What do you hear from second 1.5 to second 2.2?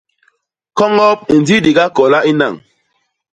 di gakola